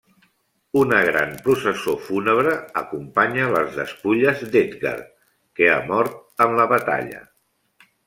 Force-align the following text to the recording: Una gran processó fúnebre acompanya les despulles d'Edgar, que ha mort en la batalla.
Una 0.83 1.01
gran 1.07 1.35
processó 1.47 1.93
fúnebre 2.07 2.55
acompanya 2.83 3.51
les 3.59 3.77
despulles 3.83 4.43
d'Edgar, 4.57 4.97
que 5.61 5.71
ha 5.77 5.81
mort 5.95 6.45
en 6.49 6.61
la 6.63 6.71
batalla. 6.77 7.27